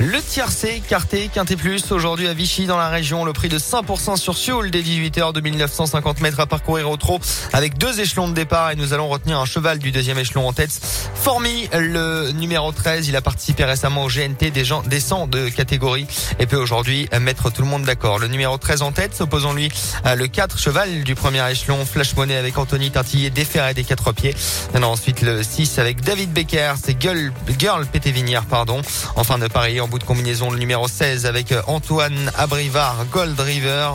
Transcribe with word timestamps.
Le 0.00 0.22
tiercé, 0.22 0.80
quarté, 0.88 1.28
quinté 1.28 1.56
plus, 1.56 1.90
aujourd'hui 1.90 2.28
à 2.28 2.32
Vichy 2.32 2.66
dans 2.66 2.78
la 2.78 2.88
région, 2.88 3.24
le 3.24 3.32
prix 3.32 3.48
de 3.48 3.58
5% 3.58 4.16
sur 4.16 4.38
Sioule 4.38 4.70
dès 4.70 4.80
18h, 4.80 5.32
2950 5.32 6.20
mètres 6.20 6.38
à 6.38 6.46
parcourir 6.46 6.88
au 6.88 6.96
trot 6.96 7.18
avec 7.52 7.78
deux 7.78 7.98
échelons 7.98 8.28
de 8.28 8.32
départ 8.32 8.70
et 8.70 8.76
nous 8.76 8.92
allons 8.92 9.08
retenir 9.08 9.40
un 9.40 9.44
cheval 9.44 9.80
du 9.80 9.90
deuxième 9.90 10.16
échelon 10.16 10.46
en 10.46 10.52
tête. 10.52 10.70
Formi, 11.16 11.68
le 11.72 12.30
numéro 12.30 12.70
13, 12.70 13.08
il 13.08 13.16
a 13.16 13.20
participé 13.22 13.64
récemment 13.64 14.04
au 14.04 14.08
GNT 14.08 14.52
des 14.52 14.64
gens 14.64 14.82
descend 14.82 15.28
de 15.28 15.48
catégorie 15.48 16.06
et 16.38 16.46
peut 16.46 16.56
aujourd'hui 16.56 17.08
mettre 17.20 17.50
tout 17.50 17.62
le 17.62 17.68
monde 17.68 17.82
d'accord. 17.82 18.20
Le 18.20 18.28
numéro 18.28 18.56
13 18.56 18.82
en 18.82 18.92
tête, 18.92 19.16
s'opposant 19.16 19.52
lui 19.52 19.68
le 20.04 20.26
4 20.28 20.60
cheval 20.60 21.02
du 21.02 21.16
premier 21.16 21.50
échelon, 21.50 21.84
Flash 21.84 22.14
Money 22.14 22.36
avec 22.36 22.56
Anthony 22.56 22.92
Tartillet 22.92 23.30
déferré 23.30 23.74
des 23.74 23.82
quatre 23.82 24.12
pieds. 24.12 24.36
Ensuite 24.80 25.22
le 25.22 25.42
6 25.42 25.80
avec 25.80 26.02
David 26.02 26.32
Becker, 26.32 26.74
c'est 26.80 27.02
Girl, 27.02 27.32
Girl 27.58 27.84
Pétévinière, 27.84 28.44
pardon. 28.44 28.80
Enfin 29.16 29.38
de 29.38 29.48
Bout 29.88 29.98
de 29.98 30.04
combinaison 30.04 30.50
le 30.50 30.58
numéro 30.58 30.86
16 30.86 31.24
avec 31.24 31.50
euh, 31.50 31.62
Antoine 31.66 32.30
Abrivard 32.36 33.06
Gold 33.10 33.40
River 33.40 33.90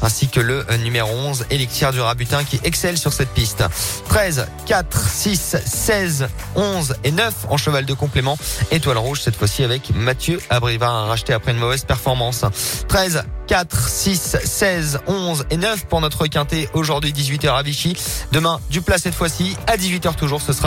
ainsi 0.00 0.28
que 0.28 0.40
le 0.40 0.64
euh, 0.70 0.76
numéro 0.78 1.10
11 1.10 1.46
Élixir 1.50 1.92
du 1.92 2.00
Rabutin 2.00 2.44
qui 2.44 2.58
excelle 2.64 2.96
sur 2.96 3.12
cette 3.12 3.28
piste. 3.28 3.62
13, 4.08 4.46
4, 4.66 5.08
6, 5.08 5.56
16, 5.66 6.28
11 6.56 6.96
et 7.04 7.10
9 7.10 7.34
en 7.50 7.58
cheval 7.58 7.84
de 7.84 7.92
complément. 7.92 8.38
Étoile 8.70 8.96
rouge 8.96 9.20
cette 9.20 9.36
fois-ci 9.36 9.64
avec 9.64 9.94
Mathieu 9.94 10.40
Abrivard 10.48 11.08
racheté 11.08 11.34
après 11.34 11.52
une 11.52 11.58
mauvaise 11.58 11.84
performance. 11.84 12.44
13, 12.88 13.24
4, 13.46 13.88
6, 13.88 14.36
16, 14.44 15.00
11 15.06 15.44
et 15.50 15.58
9 15.58 15.86
pour 15.86 16.00
notre 16.00 16.26
quintet 16.26 16.70
aujourd'hui 16.72 17.12
18h 17.12 17.54
à 17.54 17.62
Vichy. 17.62 17.94
Demain 18.32 18.60
du 18.70 18.80
plat 18.80 18.96
cette 18.96 19.14
fois-ci 19.14 19.56
à 19.66 19.76
18h 19.76 20.14
toujours 20.14 20.40
ce 20.40 20.54
sera 20.54 20.62